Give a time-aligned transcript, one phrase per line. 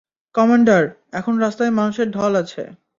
[0.35, 0.81] Commander,
[1.13, 2.63] এখন রাস্তায় মানুষের ঢল আছে!